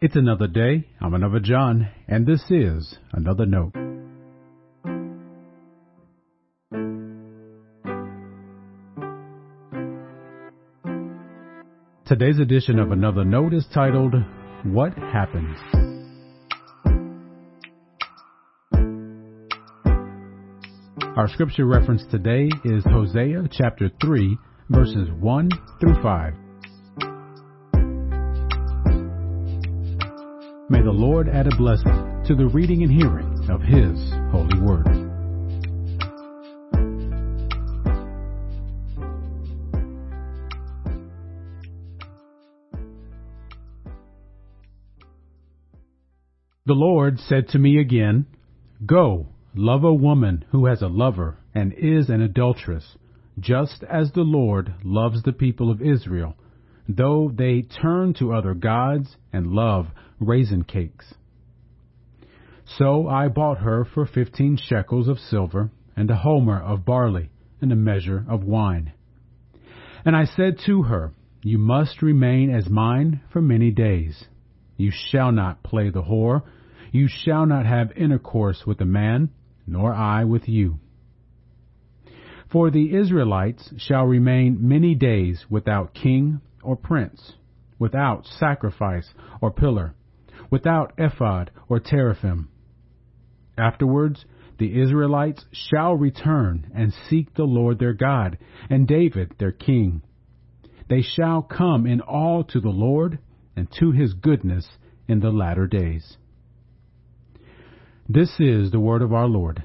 It's 0.00 0.14
another 0.14 0.46
day. 0.46 0.84
I'm 1.00 1.12
another 1.12 1.40
John, 1.40 1.88
and 2.06 2.24
this 2.24 2.40
is 2.50 2.96
another 3.12 3.46
note. 3.46 3.72
Today's 12.06 12.38
edition 12.38 12.78
of 12.78 12.92
Another 12.92 13.24
Note 13.24 13.52
is 13.52 13.66
titled, 13.74 14.14
What 14.62 14.94
Happens? 14.96 15.58
Our 21.16 21.26
scripture 21.26 21.66
reference 21.66 22.04
today 22.08 22.48
is 22.64 22.84
Hosea 22.84 23.48
chapter 23.50 23.90
3, 24.00 24.38
verses 24.70 25.08
1 25.18 25.50
through 25.80 26.00
5. 26.00 26.34
May 30.70 30.82
the 30.82 30.90
Lord 30.90 31.30
add 31.30 31.46
a 31.46 31.56
blessing 31.56 32.24
to 32.26 32.34
the 32.34 32.46
reading 32.46 32.82
and 32.82 32.92
hearing 32.92 33.48
of 33.48 33.62
His 33.62 33.98
holy 34.30 34.60
word. 34.60 34.84
The 46.66 46.74
Lord 46.74 47.18
said 47.18 47.48
to 47.48 47.58
me 47.58 47.78
again, 47.78 48.26
Go, 48.84 49.28
love 49.54 49.84
a 49.84 49.94
woman 49.94 50.44
who 50.50 50.66
has 50.66 50.82
a 50.82 50.88
lover 50.88 51.38
and 51.54 51.72
is 51.72 52.10
an 52.10 52.20
adulteress, 52.20 52.98
just 53.40 53.82
as 53.84 54.12
the 54.12 54.20
Lord 54.20 54.74
loves 54.84 55.22
the 55.22 55.32
people 55.32 55.70
of 55.70 55.80
Israel, 55.80 56.36
though 56.88 57.30
they 57.32 57.62
turn 57.62 58.14
to 58.14 58.32
other 58.32 58.54
gods 58.54 59.16
and 59.32 59.52
love 59.52 59.88
raisin 60.18 60.64
cakes. 60.64 61.14
So 62.64 63.06
I 63.06 63.28
bought 63.28 63.58
her 63.58 63.84
for 63.84 64.06
fifteen 64.06 64.56
shekels 64.56 65.08
of 65.08 65.18
silver, 65.18 65.70
and 65.96 66.10
a 66.10 66.16
homer 66.16 66.60
of 66.60 66.84
barley, 66.84 67.30
and 67.60 67.72
a 67.72 67.76
measure 67.76 68.24
of 68.28 68.44
wine. 68.44 68.92
And 70.04 70.16
I 70.16 70.24
said 70.24 70.58
to 70.66 70.82
her, 70.82 71.12
You 71.42 71.58
must 71.58 72.02
remain 72.02 72.54
as 72.54 72.68
mine 72.68 73.20
for 73.32 73.42
many 73.42 73.70
days. 73.70 74.24
You 74.76 74.90
shall 74.92 75.32
not 75.32 75.62
play 75.62 75.90
the 75.90 76.02
whore, 76.02 76.42
you 76.92 77.08
shall 77.08 77.46
not 77.46 77.66
have 77.66 77.92
intercourse 77.96 78.64
with 78.66 78.80
a 78.80 78.86
man, 78.86 79.30
nor 79.66 79.92
I 79.92 80.24
with 80.24 80.48
you. 80.48 80.78
For 82.50 82.70
the 82.70 82.94
Israelites 82.94 83.74
shall 83.76 84.04
remain 84.04 84.68
many 84.68 84.94
days 84.94 85.44
without 85.50 85.92
king 85.92 86.40
or 86.68 86.76
prince, 86.76 87.32
without 87.78 88.26
sacrifice 88.26 89.14
or 89.40 89.50
pillar, 89.50 89.94
without 90.50 90.92
ephod 90.98 91.50
or 91.66 91.80
teraphim. 91.80 92.50
Afterwards, 93.56 94.26
the 94.58 94.78
Israelites 94.78 95.46
shall 95.50 95.94
return 95.94 96.70
and 96.74 96.92
seek 97.08 97.32
the 97.32 97.44
Lord 97.44 97.78
their 97.78 97.94
God 97.94 98.36
and 98.68 98.86
David 98.86 99.32
their 99.38 99.50
king. 99.50 100.02
They 100.90 101.00
shall 101.00 101.40
come 101.40 101.86
in 101.86 102.02
all 102.02 102.44
to 102.44 102.60
the 102.60 102.68
Lord 102.68 103.18
and 103.56 103.66
to 103.78 103.90
his 103.92 104.12
goodness 104.12 104.68
in 105.08 105.20
the 105.20 105.30
latter 105.30 105.66
days. 105.66 106.18
This 108.06 108.30
is 108.38 108.70
the 108.72 108.80
word 108.80 109.00
of 109.00 109.14
our 109.14 109.26
Lord. 109.26 109.64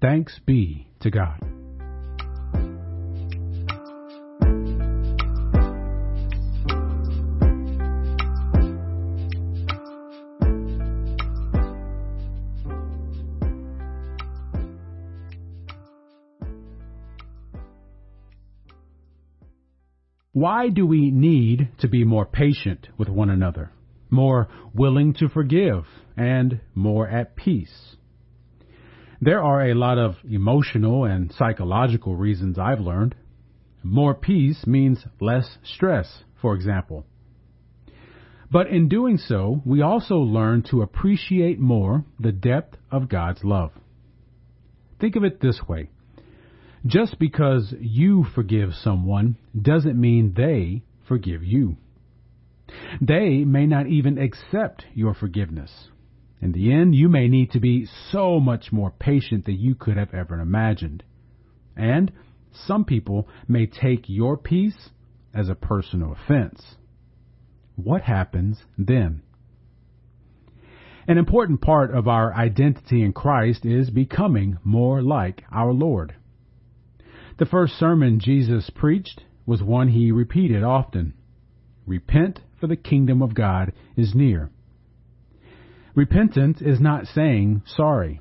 Thanks 0.00 0.40
be 0.44 0.88
to 1.00 1.10
God. 1.10 1.55
Why 20.36 20.68
do 20.68 20.86
we 20.86 21.10
need 21.10 21.70
to 21.78 21.88
be 21.88 22.04
more 22.04 22.26
patient 22.26 22.90
with 22.98 23.08
one 23.08 23.30
another, 23.30 23.72
more 24.10 24.48
willing 24.74 25.14
to 25.14 25.30
forgive, 25.30 25.86
and 26.14 26.60
more 26.74 27.08
at 27.08 27.36
peace? 27.36 27.96
There 29.18 29.42
are 29.42 29.70
a 29.70 29.74
lot 29.74 29.96
of 29.96 30.16
emotional 30.28 31.06
and 31.06 31.32
psychological 31.32 32.16
reasons 32.16 32.58
I've 32.58 32.80
learned. 32.80 33.14
More 33.82 34.14
peace 34.14 34.66
means 34.66 35.06
less 35.22 35.56
stress, 35.64 36.24
for 36.42 36.54
example. 36.54 37.06
But 38.50 38.66
in 38.66 38.90
doing 38.90 39.16
so, 39.16 39.62
we 39.64 39.80
also 39.80 40.16
learn 40.16 40.64
to 40.64 40.82
appreciate 40.82 41.58
more 41.58 42.04
the 42.20 42.32
depth 42.32 42.76
of 42.90 43.08
God's 43.08 43.42
love. 43.42 43.72
Think 45.00 45.16
of 45.16 45.24
it 45.24 45.40
this 45.40 45.62
way. 45.66 45.88
Just 46.84 47.18
because 47.18 47.74
you 47.80 48.24
forgive 48.34 48.74
someone 48.74 49.38
doesn't 49.60 50.00
mean 50.00 50.34
they 50.36 50.82
forgive 51.08 51.42
you. 51.42 51.76
They 53.00 53.44
may 53.44 53.66
not 53.66 53.86
even 53.86 54.18
accept 54.18 54.84
your 54.94 55.14
forgiveness. 55.14 55.88
In 56.40 56.52
the 56.52 56.72
end, 56.72 56.94
you 56.94 57.08
may 57.08 57.28
need 57.28 57.52
to 57.52 57.60
be 57.60 57.86
so 58.10 58.38
much 58.38 58.72
more 58.72 58.90
patient 58.90 59.46
than 59.46 59.58
you 59.58 59.74
could 59.74 59.96
have 59.96 60.12
ever 60.12 60.40
imagined. 60.40 61.02
And 61.76 62.12
some 62.52 62.84
people 62.84 63.28
may 63.48 63.66
take 63.66 64.08
your 64.08 64.36
peace 64.36 64.90
as 65.34 65.48
a 65.48 65.54
personal 65.54 66.12
offense. 66.12 66.76
What 67.76 68.02
happens 68.02 68.64
then? 68.76 69.22
An 71.08 71.18
important 71.18 71.60
part 71.60 71.94
of 71.94 72.08
our 72.08 72.34
identity 72.34 73.02
in 73.02 73.12
Christ 73.12 73.64
is 73.64 73.90
becoming 73.90 74.58
more 74.64 75.02
like 75.02 75.44
our 75.52 75.72
Lord. 75.72 76.14
The 77.38 77.46
first 77.46 77.74
sermon 77.74 78.18
Jesus 78.18 78.70
preached 78.70 79.22
was 79.44 79.62
one 79.62 79.88
he 79.88 80.10
repeated 80.10 80.62
often. 80.62 81.12
Repent, 81.86 82.40
for 82.58 82.66
the 82.66 82.76
kingdom 82.76 83.20
of 83.20 83.34
God 83.34 83.72
is 83.96 84.14
near. 84.14 84.50
Repentance 85.94 86.60
is 86.62 86.80
not 86.80 87.06
saying 87.06 87.62
sorry. 87.66 88.20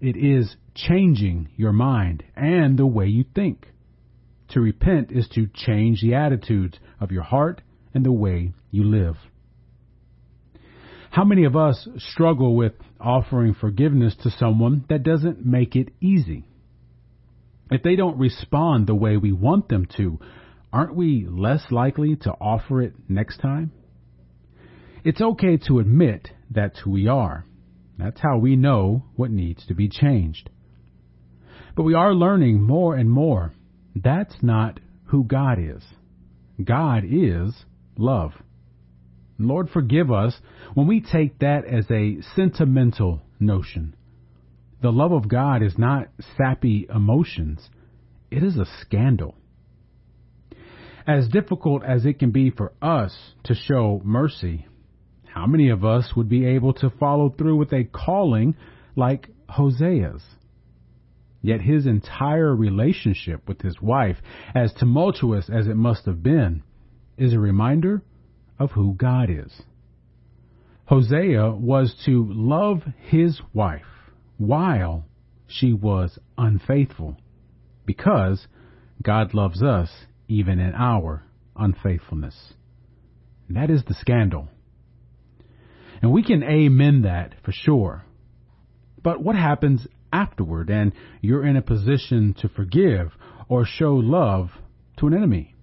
It 0.00 0.16
is 0.16 0.56
changing 0.74 1.48
your 1.56 1.72
mind 1.72 2.24
and 2.34 2.76
the 2.78 2.86
way 2.86 3.06
you 3.06 3.24
think. 3.34 3.68
To 4.48 4.60
repent 4.60 5.10
is 5.12 5.28
to 5.34 5.48
change 5.52 6.02
the 6.02 6.14
attitudes 6.14 6.78
of 7.00 7.10
your 7.12 7.22
heart 7.22 7.62
and 7.94 8.04
the 8.04 8.12
way 8.12 8.52
you 8.70 8.84
live. 8.84 9.16
How 11.10 11.24
many 11.24 11.44
of 11.44 11.56
us 11.56 11.88
struggle 11.98 12.54
with 12.56 12.74
offering 13.00 13.54
forgiveness 13.54 14.14
to 14.22 14.30
someone 14.30 14.84
that 14.88 15.02
doesn't 15.02 15.46
make 15.46 15.74
it 15.74 15.88
easy? 16.00 16.44
If 17.70 17.82
they 17.82 17.96
don't 17.96 18.18
respond 18.18 18.86
the 18.86 18.94
way 18.94 19.16
we 19.16 19.32
want 19.32 19.68
them 19.68 19.86
to, 19.96 20.18
aren't 20.72 20.94
we 20.94 21.26
less 21.28 21.64
likely 21.70 22.16
to 22.16 22.30
offer 22.32 22.82
it 22.82 22.94
next 23.08 23.38
time? 23.38 23.72
It's 25.04 25.20
okay 25.20 25.56
to 25.68 25.78
admit 25.78 26.30
that's 26.50 26.78
who 26.80 26.90
we 26.90 27.08
are. 27.08 27.44
That's 27.98 28.20
how 28.20 28.38
we 28.38 28.56
know 28.56 29.04
what 29.16 29.30
needs 29.30 29.66
to 29.66 29.74
be 29.74 29.88
changed. 29.88 30.50
But 31.74 31.84
we 31.84 31.94
are 31.94 32.14
learning 32.14 32.62
more 32.62 32.94
and 32.94 33.10
more 33.10 33.52
that's 34.02 34.42
not 34.42 34.78
who 35.06 35.24
God 35.24 35.58
is. 35.58 35.82
God 36.62 37.04
is 37.04 37.64
love. 37.96 38.32
Lord, 39.38 39.70
forgive 39.70 40.10
us 40.10 40.38
when 40.74 40.86
we 40.86 41.00
take 41.00 41.38
that 41.38 41.64
as 41.64 41.86
a 41.90 42.18
sentimental 42.34 43.22
notion. 43.38 43.94
The 44.82 44.92
love 44.92 45.12
of 45.12 45.28
God 45.28 45.62
is 45.62 45.78
not 45.78 46.08
sappy 46.36 46.86
emotions. 46.94 47.70
It 48.30 48.42
is 48.42 48.56
a 48.56 48.66
scandal. 48.82 49.34
As 51.06 51.28
difficult 51.28 51.82
as 51.84 52.04
it 52.04 52.18
can 52.18 52.30
be 52.30 52.50
for 52.50 52.72
us 52.82 53.16
to 53.44 53.54
show 53.54 54.02
mercy, 54.04 54.66
how 55.24 55.46
many 55.46 55.70
of 55.70 55.84
us 55.84 56.14
would 56.14 56.28
be 56.28 56.44
able 56.44 56.74
to 56.74 56.90
follow 56.90 57.30
through 57.30 57.56
with 57.56 57.72
a 57.72 57.84
calling 57.84 58.54
like 58.96 59.28
Hosea's? 59.48 60.22
Yet 61.40 61.60
his 61.62 61.86
entire 61.86 62.54
relationship 62.54 63.48
with 63.48 63.62
his 63.62 63.80
wife, 63.80 64.16
as 64.54 64.74
tumultuous 64.74 65.48
as 65.48 65.68
it 65.68 65.76
must 65.76 66.04
have 66.06 66.22
been, 66.22 66.62
is 67.16 67.32
a 67.32 67.38
reminder 67.38 68.02
of 68.58 68.72
who 68.72 68.94
God 68.94 69.30
is. 69.30 69.62
Hosea 70.86 71.52
was 71.52 71.94
to 72.04 72.26
love 72.28 72.82
his 73.08 73.40
wife 73.54 73.95
while 74.38 75.04
she 75.46 75.72
was 75.72 76.18
unfaithful, 76.36 77.16
because 77.84 78.46
God 79.02 79.34
loves 79.34 79.62
us 79.62 79.90
even 80.28 80.58
in 80.58 80.74
our 80.74 81.22
unfaithfulness. 81.54 82.54
That 83.48 83.70
is 83.70 83.84
the 83.84 83.94
scandal. 83.94 84.48
And 86.02 86.12
we 86.12 86.22
can 86.22 86.42
amen 86.42 87.02
that 87.02 87.34
for 87.44 87.52
sure. 87.52 88.04
But 89.02 89.22
what 89.22 89.36
happens 89.36 89.86
afterward 90.12 90.68
and 90.68 90.92
you're 91.20 91.46
in 91.46 91.56
a 91.56 91.62
position 91.62 92.34
to 92.40 92.48
forgive 92.48 93.12
or 93.48 93.64
show 93.64 93.94
love 93.94 94.50
to 94.98 95.06
an 95.06 95.14
enemy? 95.14 95.54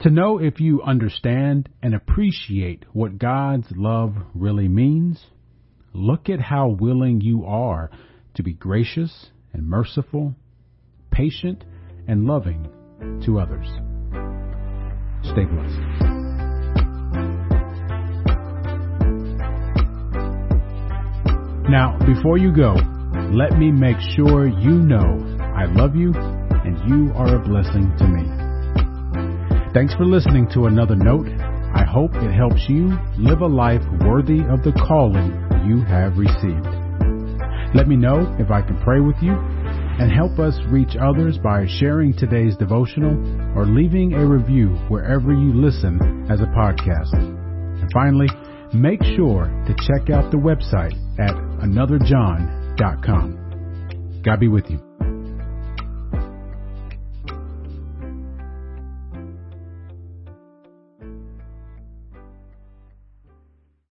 To 0.00 0.10
know 0.10 0.38
if 0.38 0.60
you 0.60 0.82
understand 0.82 1.68
and 1.82 1.94
appreciate 1.94 2.84
what 2.92 3.18
God's 3.18 3.68
love 3.74 4.14
really 4.34 4.68
means, 4.68 5.24
look 5.92 6.28
at 6.28 6.40
how 6.40 6.68
willing 6.68 7.20
you 7.20 7.44
are 7.44 7.90
to 8.34 8.42
be 8.42 8.52
gracious 8.52 9.26
and 9.52 9.68
merciful, 9.68 10.34
patient 11.10 11.64
and 12.08 12.24
loving 12.24 12.68
to 13.24 13.38
others. 13.38 13.66
Stay 15.22 15.44
blessed. 15.44 16.22
Now, 21.68 21.96
before 22.04 22.38
you 22.38 22.54
go, 22.54 22.74
let 23.32 23.58
me 23.58 23.70
make 23.70 23.96
sure 24.16 24.46
you 24.46 24.72
know 24.72 25.38
I 25.54 25.64
love 25.66 25.96
you 25.96 26.12
and 26.14 26.78
you 26.88 27.12
are 27.14 27.36
a 27.36 27.38
blessing 27.38 27.94
to 27.98 28.06
me. 28.06 29.72
Thanks 29.72 29.94
for 29.94 30.04
listening 30.04 30.48
to 30.54 30.66
another 30.66 30.96
note. 30.96 31.26
I 31.74 31.84
hope 31.84 32.10
it 32.14 32.32
helps 32.32 32.68
you 32.68 32.98
live 33.16 33.40
a 33.40 33.46
life 33.46 33.82
worthy 34.04 34.40
of 34.40 34.62
the 34.62 34.72
calling 34.86 35.51
you 35.66 35.82
have 35.84 36.18
received. 36.18 36.66
Let 37.74 37.88
me 37.88 37.96
know 37.96 38.36
if 38.38 38.50
I 38.50 38.60
can 38.62 38.78
pray 38.82 39.00
with 39.00 39.16
you 39.22 39.32
and 39.32 40.12
help 40.12 40.38
us 40.38 40.58
reach 40.68 40.94
others 41.00 41.38
by 41.38 41.66
sharing 41.78 42.12
today's 42.12 42.54
devotional 42.56 43.16
or 43.56 43.64
leaving 43.66 44.12
a 44.14 44.26
review 44.26 44.76
wherever 44.88 45.32
you 45.32 45.54
listen 45.54 46.26
as 46.30 46.40
a 46.40 46.46
podcast. 46.46 47.12
And 47.14 47.90
finally, 47.92 48.28
make 48.74 49.02
sure 49.16 49.46
to 49.66 49.74
check 49.86 50.10
out 50.10 50.30
the 50.30 50.38
website 50.38 50.94
at 51.18 51.34
anotherjohn.com. 51.64 53.38
God 54.24 54.40
be 54.40 54.48
with 54.48 54.68
you. 54.68 54.91